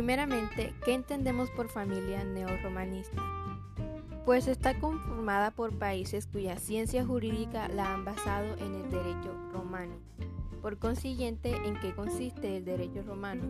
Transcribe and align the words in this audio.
Primeramente, 0.00 0.72
¿qué 0.82 0.94
entendemos 0.94 1.50
por 1.50 1.68
familia 1.68 2.24
neorromanista? 2.24 3.20
Pues 4.24 4.48
está 4.48 4.80
conformada 4.80 5.50
por 5.50 5.78
países 5.78 6.26
cuya 6.26 6.56
ciencia 6.56 7.04
jurídica 7.04 7.68
la 7.68 7.92
han 7.92 8.06
basado 8.06 8.56
en 8.56 8.76
el 8.76 8.90
derecho 8.90 9.36
romano. 9.52 9.92
Por 10.62 10.78
consiguiente, 10.78 11.54
¿en 11.54 11.78
qué 11.80 11.94
consiste 11.94 12.56
el 12.56 12.64
derecho 12.64 13.02
romano? 13.02 13.42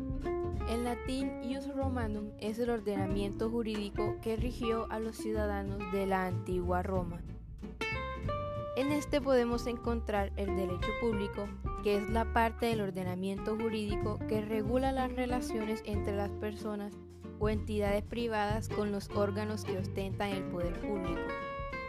En 0.69 0.83
latín, 0.83 1.31
ius 1.45 1.73
romanum 1.73 2.33
es 2.41 2.59
el 2.59 2.71
ordenamiento 2.71 3.49
jurídico 3.49 4.17
que 4.21 4.35
rigió 4.35 4.91
a 4.91 4.99
los 4.99 5.17
ciudadanos 5.17 5.79
de 5.93 6.07
la 6.07 6.27
antigua 6.27 6.83
Roma. 6.83 7.21
En 8.81 8.93
este 8.93 9.21
podemos 9.21 9.67
encontrar 9.67 10.33
el 10.37 10.57
derecho 10.57 10.89
público, 11.03 11.47
que 11.83 11.99
es 11.99 12.09
la 12.09 12.33
parte 12.33 12.65
del 12.65 12.81
ordenamiento 12.81 13.55
jurídico 13.55 14.19
que 14.27 14.41
regula 14.41 14.91
las 14.91 15.13
relaciones 15.13 15.83
entre 15.85 16.17
las 16.17 16.31
personas 16.31 16.95
o 17.39 17.51
entidades 17.51 18.03
privadas 18.03 18.71
con 18.71 18.91
los 18.91 19.11
órganos 19.11 19.67
que 19.67 19.77
ostentan 19.77 20.31
el 20.31 20.45
poder 20.45 20.81
público. 20.81 21.21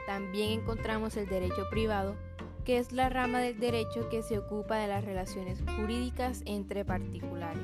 También 0.06 0.60
encontramos 0.60 1.16
el 1.16 1.30
derecho 1.30 1.70
privado, 1.70 2.18
que 2.66 2.78
es 2.78 2.92
la 2.92 3.08
rama 3.08 3.40
del 3.40 3.58
derecho 3.58 4.10
que 4.10 4.22
se 4.22 4.38
ocupa 4.38 4.76
de 4.76 4.90
las 4.90 5.06
relaciones 5.06 5.64
jurídicas 5.78 6.44
entre 6.46 6.84
particulares. 6.84 7.64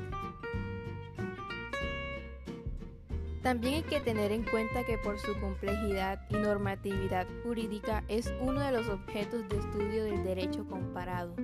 También 3.48 3.76
hay 3.76 3.82
que 3.82 4.00
tener 4.00 4.30
en 4.30 4.44
cuenta 4.44 4.84
que 4.84 4.98
por 4.98 5.18
su 5.18 5.32
complejidad 5.40 6.20
y 6.28 6.34
normatividad 6.34 7.26
jurídica 7.42 8.04
es 8.06 8.30
uno 8.42 8.60
de 8.60 8.72
los 8.72 8.90
objetos 8.90 9.48
de 9.48 9.56
estudio 9.56 10.04
del 10.04 10.22
derecho 10.22 10.66
comparado, 10.66 11.34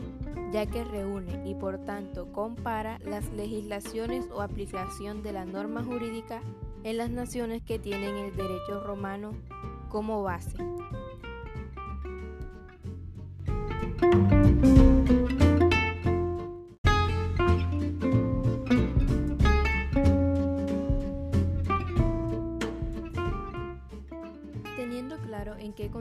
ya 0.53 0.67
que 0.67 0.85
reúne 0.85 1.49
y 1.49 1.55
por 1.55 1.79
tanto 1.87 2.31
compara 2.31 2.99
las 3.07 3.33
legislaciones 3.33 4.29
o 4.31 4.43
aplicación 4.43 5.23
de 5.23 5.33
la 5.33 5.47
norma 5.47 5.83
jurídica 5.83 6.43
en 6.83 6.99
las 6.99 7.09
naciones 7.09 7.63
que 7.63 7.79
tienen 7.79 8.19
el 8.19 8.37
derecho 8.37 8.85
romano 8.85 9.33
como 9.89 10.23
base. 10.23 10.59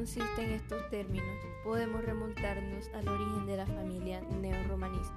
Claro 0.04 0.42
en 0.42 0.50
estos 0.50 0.90
términos, 0.90 1.38
podemos 1.64 2.04
remontarnos 2.04 2.90
al 2.94 3.08
origen 3.08 3.46
de 3.46 3.56
la 3.56 3.66
familia 3.66 4.22
neorromanista, 4.42 5.16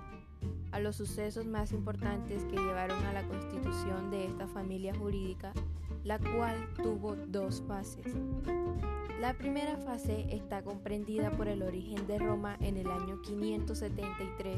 a 0.71 0.79
los 0.79 0.95
sucesos 0.95 1.45
más 1.45 1.73
importantes 1.73 2.45
que 2.45 2.57
llevaron 2.57 3.05
a 3.05 3.13
la 3.13 3.27
constitución 3.27 4.13
de 4.13 4.27
esta 4.27 4.47
familia 4.47 4.95
jurídica, 4.95 5.53
la 6.05 6.21
cual 6.21 6.69
tuvo 6.77 7.17
dos 7.17 7.65
fases. 7.67 8.07
La 9.21 9.35
primera 9.35 9.77
fase 9.79 10.27
está 10.31 10.63
comprendida 10.63 11.33
por 11.33 11.49
el 11.49 11.63
origen 11.63 12.07
de 12.07 12.19
Roma 12.21 12.57
en 12.61 12.77
el 12.77 12.87
año 12.87 13.21
573 13.23 14.57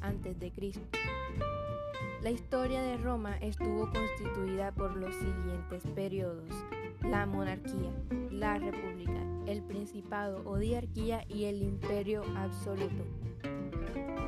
a.C. 0.00 0.72
La 2.22 2.30
historia 2.30 2.80
de 2.80 2.96
Roma 2.96 3.36
estuvo 3.38 3.90
constituida 3.90 4.72
por 4.72 4.96
los 4.96 5.14
siguientes 5.16 5.82
periodos 5.94 6.48
la 7.10 7.26
monarquía, 7.26 7.92
la 8.36 8.58
república, 8.58 9.20
el 9.46 9.62
principado 9.62 10.42
o 10.44 10.58
diarquía 10.58 11.24
y 11.28 11.44
el 11.44 11.62
imperio 11.62 12.22
absoluto. 12.36 13.04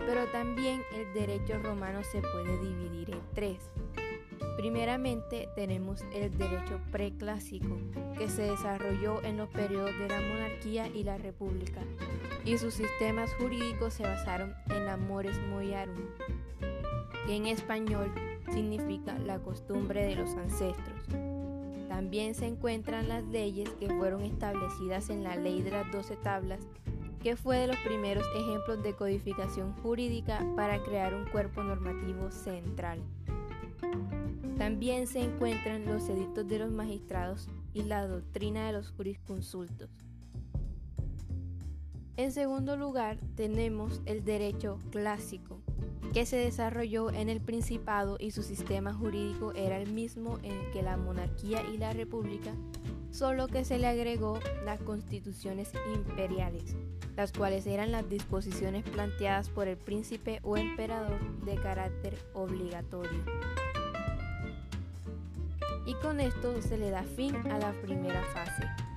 Pero 0.07 0.25
también 0.33 0.81
el 0.97 1.13
derecho 1.13 1.59
romano 1.63 2.03
se 2.03 2.23
puede 2.23 2.59
dividir 2.59 3.11
en 3.11 3.21
tres. 3.35 3.71
Primeramente 4.57 5.49
tenemos 5.55 6.03
el 6.13 6.37
derecho 6.37 6.81
preclásico, 6.91 7.77
que 8.17 8.29
se 8.29 8.43
desarrolló 8.43 9.23
en 9.23 9.37
los 9.37 9.49
periodos 9.51 9.97
de 9.99 10.09
la 10.09 10.21
monarquía 10.21 10.89
y 10.89 11.05
la 11.05 11.17
república, 11.19 11.81
y 12.45 12.59
sus 12.59 12.75
sistemas 12.75 13.33
jurídicos 13.35 13.95
se 13.95 14.03
basaron 14.03 14.55
en 14.71 14.87
la 14.87 14.97
mores 14.97 15.39
moiarum, 15.49 16.07
que 17.27 17.37
en 17.37 17.47
español 17.47 18.13
significa 18.51 19.17
la 19.19 19.39
costumbre 19.39 20.05
de 20.05 20.17
los 20.17 20.35
ancestros. 20.35 21.05
También 21.89 22.35
se 22.35 22.47
encuentran 22.47 23.09
las 23.09 23.25
leyes 23.25 23.71
que 23.81 23.89
fueron 23.89 24.23
establecidas 24.23 25.09
en 25.11 25.25
la 25.25 25.37
Ley 25.37 25.63
de 25.63 25.71
las 25.71 25.91
Doce 25.91 26.17
Tablas, 26.17 26.61
que 27.23 27.35
fue 27.35 27.59
de 27.59 27.67
los 27.69 27.77
primeros 27.79 28.25
ejemplos 28.37 28.83
de 28.83 28.95
codificación 28.95 29.73
jurídica 29.83 30.47
para 30.55 30.83
crear 30.83 31.15
un 31.15 31.25
cuerpo 31.27 31.63
normativo 31.63 32.31
central. 32.31 33.01
También 34.59 35.07
se 35.07 35.21
encuentran 35.21 35.87
los 35.87 36.09
edictos 36.09 36.47
de 36.47 36.59
los 36.59 36.71
magistrados 36.71 37.49
y 37.73 37.83
la 37.83 38.07
doctrina 38.07 38.67
de 38.67 38.73
los 38.73 38.91
jurisconsultos. 38.91 39.89
En 42.17 42.33
segundo 42.33 42.77
lugar, 42.77 43.19
tenemos 43.37 44.03
el 44.05 44.25
derecho 44.25 44.79
clásico, 44.91 45.58
que 46.13 46.27
se 46.27 46.37
desarrolló 46.37 47.11
en 47.11 47.29
el 47.29 47.41
Principado 47.41 48.17
y 48.19 48.31
su 48.31 48.43
sistema 48.43 48.93
jurídico 48.93 49.53
era 49.53 49.79
el 49.79 49.91
mismo 49.93 50.39
en 50.43 50.71
que 50.73 50.83
la 50.83 50.97
monarquía 50.97 51.63
y 51.73 51.79
la 51.79 51.93
república, 51.93 52.53
solo 53.11 53.49
que 53.49 53.65
se 53.65 53.79
le 53.79 53.87
agregó 53.87 54.39
las 54.65 54.81
constituciones 54.81 55.71
imperiales, 55.95 56.77
las 57.17 57.33
cuales 57.33 57.67
eran 57.67 57.93
las 57.93 58.09
disposiciones 58.09 58.85
planteadas 58.85 59.49
por 59.51 59.69
el 59.69 59.77
príncipe 59.77 60.41
o 60.43 60.57
emperador 60.57 61.21
de 61.45 61.57
carácter 61.57 62.19
obligatorio. 62.33 63.25
Y 65.87 65.95
con 65.95 66.21
esto 66.21 66.61
se 66.61 66.77
le 66.77 66.91
da 66.91 67.03
fin 67.03 67.35
a 67.51 67.59
la 67.59 67.73
primera 67.81 68.23
fase. 68.35 68.88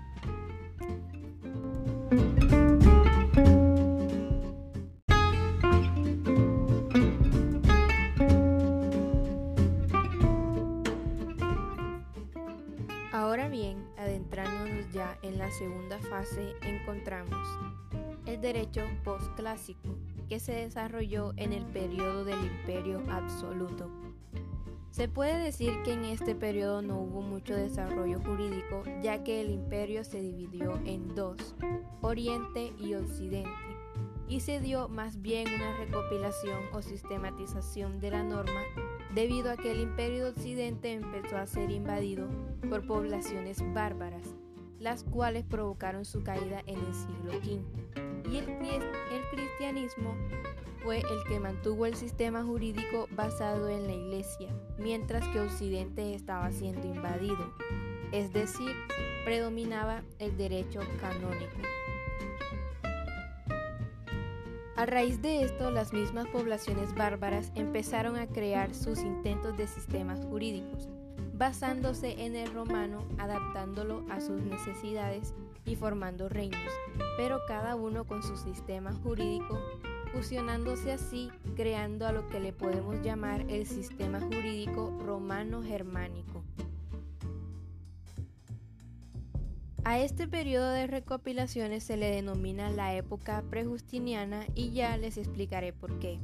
La 15.41 15.49
segunda 15.49 15.97
fase, 15.97 16.55
encontramos 16.61 17.47
el 18.27 18.39
derecho 18.41 18.83
postclásico, 19.03 19.97
que 20.29 20.39
se 20.39 20.53
desarrolló 20.53 21.33
en 21.35 21.51
el 21.51 21.65
periodo 21.65 22.23
del 22.23 22.45
imperio 22.45 23.01
absoluto. 23.09 23.89
Se 24.91 25.07
puede 25.07 25.39
decir 25.39 25.73
que 25.83 25.93
en 25.93 26.05
este 26.05 26.35
periodo 26.35 26.83
no 26.83 26.99
hubo 26.99 27.21
mucho 27.23 27.55
desarrollo 27.55 28.19
jurídico, 28.19 28.83
ya 29.01 29.23
que 29.23 29.41
el 29.41 29.49
imperio 29.49 30.03
se 30.03 30.21
dividió 30.21 30.79
en 30.85 31.15
dos, 31.15 31.55
Oriente 32.01 32.71
y 32.77 32.93
Occidente, 32.93 33.49
y 34.27 34.41
se 34.41 34.59
dio 34.59 34.89
más 34.89 35.23
bien 35.23 35.47
una 35.55 35.75
recopilación 35.77 36.59
o 36.71 36.83
sistematización 36.83 37.99
de 37.99 38.11
la 38.11 38.23
norma 38.23 38.61
debido 39.15 39.49
a 39.49 39.57
que 39.57 39.71
el 39.71 39.81
imperio 39.81 40.25
de 40.25 40.29
Occidente 40.29 40.93
empezó 40.93 41.37
a 41.37 41.47
ser 41.47 41.71
invadido 41.71 42.27
por 42.69 42.85
poblaciones 42.85 43.57
bárbaras, 43.73 44.35
las 44.81 45.03
cuales 45.03 45.45
provocaron 45.45 46.05
su 46.05 46.23
caída 46.23 46.63
en 46.65 46.79
el 46.79 46.93
siglo 46.93 47.37
V. 47.37 47.63
Y 48.31 48.37
el, 48.37 48.45
cristianismo 49.31 50.15
fue 50.83 50.99
el 50.99 51.23
que 51.27 51.39
mantuvo 51.39 51.85
el 51.85 51.95
sistema 51.95 52.43
jurídico 52.43 53.07
basado 53.11 53.69
en 53.69 53.85
la 53.85 53.93
iglesia, 53.93 54.49
mientras 54.79 55.27
que 55.27 55.39
Occidente 55.39 56.15
estaba 56.15 56.51
siendo 56.51 56.87
invadido, 56.87 57.53
es 58.11 58.33
decir, 58.33 58.71
predominaba 59.23 60.01
el 60.17 60.35
derecho 60.35 60.79
canónico. 60.99 61.57
A 64.75 64.85
raíz 64.87 65.21
de 65.21 65.43
esto, 65.43 65.69
las 65.69 65.93
mismas 65.93 66.25
poblaciones 66.27 66.95
bárbaras 66.95 67.51
empezaron 67.53 68.15
a 68.15 68.25
crear 68.25 68.73
sus 68.73 68.99
intentos 68.99 69.55
de 69.55 69.67
sistemas 69.67 70.25
jurídicos, 70.25 70.89
basándose 71.41 72.23
en 72.23 72.35
el 72.35 72.53
romano, 72.53 73.03
adaptándolo 73.17 74.05
a 74.11 74.21
sus 74.21 74.39
necesidades 74.43 75.33
y 75.65 75.75
formando 75.75 76.29
reinos, 76.29 76.71
pero 77.17 77.39
cada 77.47 77.75
uno 77.75 78.03
con 78.03 78.21
su 78.21 78.37
sistema 78.37 78.93
jurídico, 79.01 79.59
fusionándose 80.13 80.91
así, 80.91 81.31
creando 81.55 82.05
a 82.05 82.11
lo 82.11 82.29
que 82.29 82.39
le 82.39 82.53
podemos 82.53 83.01
llamar 83.01 83.41
el 83.49 83.65
sistema 83.65 84.19
jurídico 84.19 84.95
romano-germánico. 85.03 86.43
A 89.83 89.97
este 89.97 90.27
periodo 90.27 90.69
de 90.69 90.85
recopilaciones 90.85 91.83
se 91.83 91.97
le 91.97 92.11
denomina 92.11 92.69
la 92.69 92.93
época 92.93 93.43
prejustiniana 93.49 94.45
y 94.53 94.73
ya 94.73 94.95
les 94.95 95.17
explicaré 95.17 95.73
por 95.73 95.97
qué. 95.97 96.19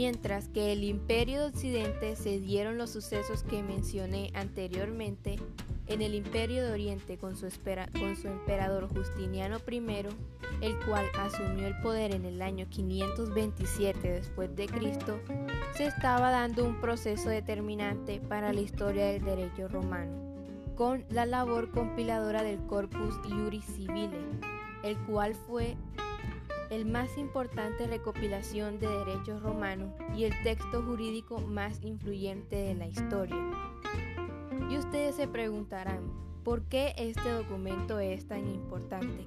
Mientras 0.00 0.48
que 0.48 0.72
el 0.72 0.82
imperio 0.82 1.40
de 1.40 1.48
Occidente 1.48 2.16
se 2.16 2.40
dieron 2.40 2.78
los 2.78 2.88
sucesos 2.88 3.42
que 3.42 3.62
mencioné 3.62 4.30
anteriormente, 4.32 5.36
en 5.88 6.00
el 6.00 6.14
Imperio 6.14 6.64
de 6.64 6.72
Oriente 6.72 7.18
con 7.18 7.36
su, 7.36 7.46
con 7.98 8.16
su 8.16 8.28
emperador 8.28 8.88
Justiniano 8.88 9.58
I, 9.70 10.06
el 10.62 10.78
cual 10.86 11.04
asumió 11.18 11.66
el 11.66 11.78
poder 11.82 12.14
en 12.14 12.24
el 12.24 12.40
año 12.40 12.66
527 12.70 14.10
después 14.10 14.56
de 14.56 14.68
Cristo, 14.68 15.20
se 15.76 15.84
estaba 15.84 16.30
dando 16.30 16.64
un 16.64 16.80
proceso 16.80 17.28
determinante 17.28 18.20
para 18.20 18.54
la 18.54 18.60
historia 18.62 19.04
del 19.04 19.22
derecho 19.22 19.68
romano, 19.68 20.16
con 20.76 21.04
la 21.10 21.26
labor 21.26 21.70
compiladora 21.72 22.42
del 22.42 22.58
Corpus 22.60 23.16
Iuris 23.28 23.66
Civile, 23.66 24.16
el 24.82 24.96
cual 25.00 25.34
fue 25.34 25.76
el 26.70 26.86
más 26.86 27.18
importante 27.18 27.86
recopilación 27.86 28.78
de 28.78 28.86
derechos 28.86 29.42
romanos 29.42 29.92
y 30.16 30.24
el 30.24 30.42
texto 30.42 30.82
jurídico 30.82 31.40
más 31.40 31.82
influyente 31.82 32.56
de 32.56 32.74
la 32.74 32.86
historia. 32.86 33.36
Y 34.70 34.78
ustedes 34.78 35.16
se 35.16 35.26
preguntarán, 35.26 36.00
¿por 36.44 36.62
qué 36.62 36.94
este 36.96 37.28
documento 37.28 37.98
es 37.98 38.26
tan 38.26 38.46
importante? 38.46 39.24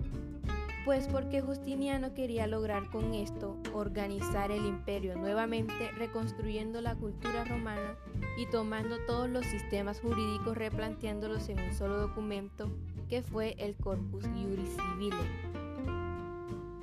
Pues 0.85 1.07
porque 1.07 1.41
Justiniano 1.41 2.13
quería 2.13 2.47
lograr 2.47 2.89
con 2.89 3.13
esto 3.13 3.57
organizar 3.73 4.51
el 4.51 4.65
imperio 4.65 5.15
nuevamente, 5.15 5.91
reconstruyendo 5.97 6.81
la 6.81 6.95
cultura 6.95 7.45
romana 7.45 7.95
y 8.37 8.45
tomando 8.47 8.97
todos 9.05 9.29
los 9.29 9.45
sistemas 9.45 10.01
jurídicos, 10.01 10.57
replanteándolos 10.57 11.47
en 11.47 11.59
un 11.59 11.73
solo 11.73 11.97
documento 11.97 12.69
que 13.09 13.21
fue 13.21 13.55
el 13.59 13.75
Corpus 13.75 14.25
Iuris 14.35 14.75
Civile. 14.75 15.52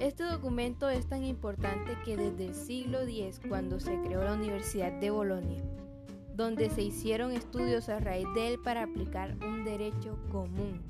Este 0.00 0.24
documento 0.24 0.88
es 0.88 1.06
tan 1.06 1.24
importante 1.24 1.94
que 2.06 2.16
desde 2.16 2.46
el 2.46 2.54
siglo 2.54 3.02
X, 3.02 3.38
cuando 3.46 3.78
se 3.78 4.00
creó 4.00 4.24
la 4.24 4.32
Universidad 4.32 4.92
de 4.92 5.10
Bolonia, 5.10 5.62
donde 6.34 6.70
se 6.70 6.80
hicieron 6.80 7.32
estudios 7.32 7.90
a 7.90 8.00
raíz 8.00 8.26
de 8.34 8.48
él 8.48 8.58
para 8.64 8.84
aplicar 8.84 9.36
un 9.46 9.62
derecho 9.62 10.16
común. 10.32 10.80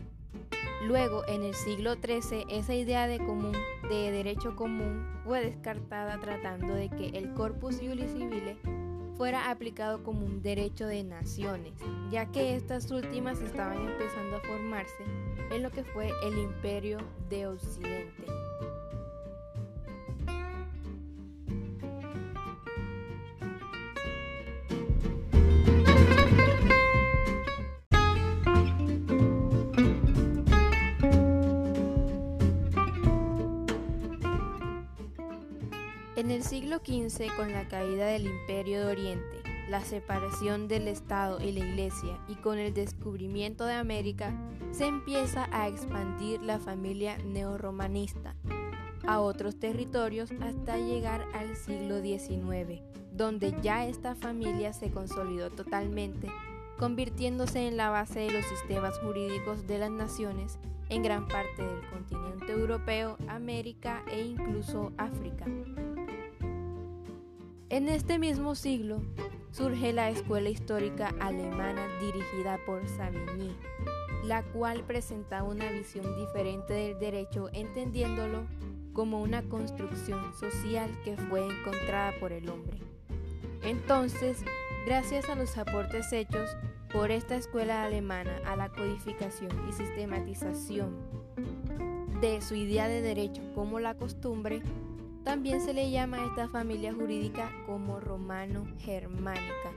Luego, 0.86 1.26
en 1.26 1.42
el 1.42 1.54
siglo 1.54 1.94
XIII, 1.94 2.46
esa 2.50 2.72
idea 2.72 3.08
de 3.08 3.18
común, 3.18 3.56
de 3.88 4.12
derecho 4.12 4.54
común, 4.54 5.04
fue 5.24 5.44
descartada 5.44 6.20
tratando 6.20 6.72
de 6.72 6.88
que 6.88 7.08
el 7.08 7.34
corpus 7.34 7.82
iuris 7.82 8.12
civile 8.12 8.58
fuera 9.16 9.50
aplicado 9.50 10.04
como 10.04 10.24
un 10.24 10.40
derecho 10.40 10.86
de 10.86 11.02
naciones, 11.02 11.72
ya 12.12 12.26
que 12.26 12.54
estas 12.54 12.88
últimas 12.92 13.40
estaban 13.40 13.88
empezando 13.88 14.36
a 14.36 14.40
formarse 14.40 15.04
en 15.50 15.64
lo 15.64 15.70
que 15.72 15.82
fue 15.82 16.12
el 16.22 16.38
imperio 16.38 16.98
de 17.28 17.48
Occidente. 17.48 18.24
En 36.20 36.30
el 36.30 36.42
siglo 36.42 36.80
XV, 36.84 37.34
con 37.34 37.50
la 37.50 37.66
caída 37.66 38.04
del 38.04 38.26
Imperio 38.26 38.80
de 38.80 38.92
Oriente, 38.92 39.42
la 39.70 39.80
separación 39.80 40.68
del 40.68 40.86
Estado 40.86 41.40
y 41.40 41.50
la 41.50 41.60
Iglesia 41.60 42.20
y 42.28 42.34
con 42.34 42.58
el 42.58 42.74
descubrimiento 42.74 43.64
de 43.64 43.72
América, 43.72 44.34
se 44.70 44.84
empieza 44.84 45.48
a 45.50 45.66
expandir 45.66 46.42
la 46.42 46.58
familia 46.58 47.16
neorromanista 47.24 48.36
a 49.06 49.20
otros 49.20 49.58
territorios 49.58 50.30
hasta 50.42 50.76
llegar 50.76 51.24
al 51.32 51.56
siglo 51.56 52.02
XIX, 52.02 52.82
donde 53.12 53.56
ya 53.62 53.86
esta 53.86 54.14
familia 54.14 54.74
se 54.74 54.90
consolidó 54.90 55.48
totalmente, 55.48 56.28
convirtiéndose 56.78 57.66
en 57.66 57.78
la 57.78 57.88
base 57.88 58.20
de 58.20 58.30
los 58.30 58.44
sistemas 58.44 58.98
jurídicos 58.98 59.66
de 59.66 59.78
las 59.78 59.90
naciones 59.90 60.58
en 60.90 61.02
gran 61.02 61.26
parte 61.26 61.62
del 61.62 61.88
continente 61.88 62.52
europeo, 62.52 63.16
América 63.26 64.04
e 64.10 64.20
incluso 64.20 64.92
África. 64.98 65.46
En 67.70 67.88
este 67.88 68.18
mismo 68.18 68.56
siglo 68.56 69.00
surge 69.52 69.92
la 69.92 70.10
escuela 70.10 70.48
histórica 70.48 71.14
alemana 71.20 71.86
dirigida 72.00 72.58
por 72.66 72.84
Savigny, 72.88 73.54
la 74.24 74.42
cual 74.42 74.82
presenta 74.82 75.44
una 75.44 75.70
visión 75.70 76.04
diferente 76.16 76.72
del 76.74 76.98
derecho 76.98 77.48
entendiéndolo 77.52 78.42
como 78.92 79.22
una 79.22 79.42
construcción 79.42 80.34
social 80.34 80.90
que 81.04 81.16
fue 81.16 81.46
encontrada 81.46 82.12
por 82.18 82.32
el 82.32 82.48
hombre. 82.48 82.78
Entonces, 83.62 84.42
gracias 84.84 85.28
a 85.28 85.36
los 85.36 85.56
aportes 85.56 86.12
hechos 86.12 86.50
por 86.92 87.12
esta 87.12 87.36
escuela 87.36 87.84
alemana 87.84 88.40
a 88.46 88.56
la 88.56 88.70
codificación 88.70 89.50
y 89.68 89.72
sistematización 89.72 90.96
de 92.20 92.42
su 92.42 92.56
idea 92.56 92.88
de 92.88 93.00
derecho 93.00 93.42
como 93.54 93.78
la 93.78 93.94
costumbre, 93.94 94.60
también 95.24 95.60
se 95.60 95.74
le 95.74 95.90
llama 95.90 96.18
a 96.18 96.26
esta 96.26 96.48
familia 96.48 96.92
jurídica 96.92 97.50
como 97.66 98.00
romano-germánica. 98.00 99.72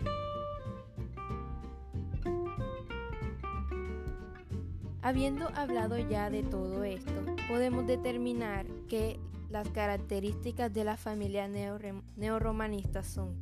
Habiendo 5.02 5.50
hablado 5.56 5.98
ya 5.98 6.30
de 6.30 6.44
todo 6.44 6.86
esto, 6.86 7.12
podemos 7.50 7.86
determinar 7.86 8.66
que 8.88 9.20
las 9.50 9.68
características 9.70 10.74
de 10.74 10.86
la 10.86 10.96
familia 10.96 11.50
neorromanista 12.16 13.04
son, 13.04 13.36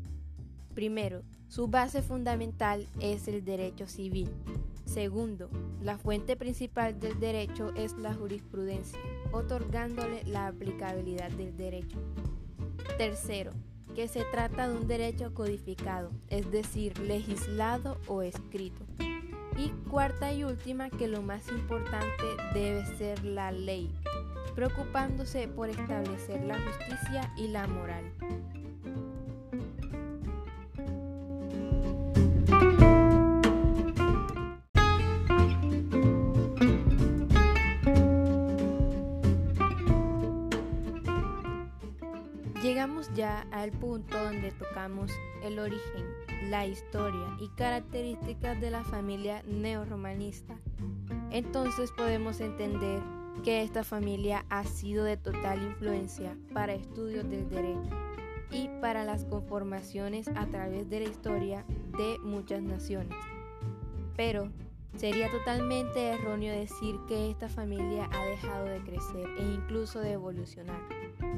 primero, 0.73 1.21
su 1.47 1.67
base 1.67 2.01
fundamental 2.01 2.87
es 2.99 3.27
el 3.27 3.45
derecho 3.45 3.85
civil. 3.85 4.29
Segundo, 4.85 5.49
la 5.81 5.97
fuente 5.97 6.35
principal 6.35 6.99
del 6.99 7.19
derecho 7.19 7.71
es 7.75 7.93
la 7.93 8.13
jurisprudencia, 8.13 8.99
otorgándole 9.31 10.23
la 10.25 10.47
aplicabilidad 10.47 11.31
del 11.31 11.55
derecho. 11.55 11.97
Tercero, 12.97 13.51
que 13.95 14.07
se 14.07 14.23
trata 14.25 14.67
de 14.67 14.77
un 14.77 14.87
derecho 14.87 15.33
codificado, 15.33 16.11
es 16.27 16.49
decir, 16.51 16.97
legislado 16.99 17.99
o 18.07 18.21
escrito. 18.21 18.85
Y 19.57 19.69
cuarta 19.89 20.31
y 20.31 20.43
última, 20.43 20.89
que 20.89 21.07
lo 21.07 21.21
más 21.21 21.47
importante 21.49 22.23
debe 22.53 22.85
ser 22.97 23.23
la 23.25 23.51
ley, 23.51 23.93
preocupándose 24.55 25.47
por 25.47 25.69
establecer 25.69 26.43
la 26.45 26.59
justicia 26.59 27.33
y 27.37 27.47
la 27.47 27.67
moral. 27.67 28.13
Ya 43.13 43.45
al 43.51 43.71
punto 43.71 44.23
donde 44.23 44.51
tocamos 44.51 45.11
el 45.43 45.59
origen, 45.59 46.05
la 46.49 46.65
historia 46.65 47.27
y 47.39 47.49
características 47.49 48.59
de 48.61 48.71
la 48.71 48.83
familia 48.83 49.43
neorromanista. 49.45 50.55
Entonces 51.29 51.91
podemos 51.91 52.39
entender 52.39 53.01
que 53.43 53.63
esta 53.63 53.83
familia 53.83 54.45
ha 54.49 54.63
sido 54.65 55.03
de 55.03 55.17
total 55.17 55.61
influencia 55.63 56.37
para 56.53 56.73
estudios 56.73 57.29
del 57.29 57.49
derecho 57.49 57.89
y 58.51 58.69
para 58.81 59.03
las 59.03 59.25
conformaciones 59.25 60.27
a 60.35 60.45
través 60.47 60.89
de 60.89 60.99
la 60.99 61.09
historia 61.09 61.65
de 61.97 62.19
muchas 62.19 62.61
naciones. 62.61 63.17
Pero 64.15 64.49
sería 64.97 65.31
totalmente 65.31 66.09
erróneo 66.09 66.53
decir 66.53 66.95
que 67.07 67.31
esta 67.31 67.47
familia 67.49 68.09
ha 68.11 68.25
dejado 68.25 68.65
de 68.65 68.81
crecer 68.81 69.27
e 69.39 69.43
incluso 69.43 70.01
de 70.01 70.11
evolucionar 70.11 70.81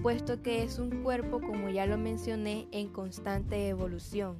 puesto 0.01 0.41
que 0.41 0.63
es 0.63 0.79
un 0.79 1.03
cuerpo, 1.03 1.39
como 1.39 1.69
ya 1.69 1.85
lo 1.85 1.97
mencioné, 1.97 2.67
en 2.71 2.89
constante 2.89 3.69
evolución 3.69 4.37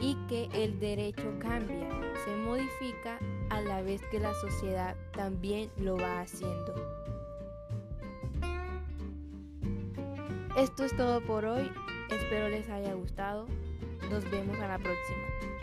y 0.00 0.16
que 0.28 0.48
el 0.52 0.78
derecho 0.78 1.38
cambia, 1.38 1.88
se 2.24 2.36
modifica 2.36 3.18
a 3.50 3.60
la 3.60 3.82
vez 3.82 4.02
que 4.10 4.20
la 4.20 4.34
sociedad 4.34 4.96
también 5.12 5.70
lo 5.78 5.96
va 5.96 6.20
haciendo. 6.20 6.74
Esto 10.56 10.84
es 10.84 10.96
todo 10.96 11.20
por 11.20 11.44
hoy, 11.44 11.70
espero 12.10 12.48
les 12.48 12.68
haya 12.68 12.94
gustado, 12.94 13.46
nos 14.10 14.28
vemos 14.30 14.58
a 14.58 14.68
la 14.68 14.78
próxima. 14.78 15.55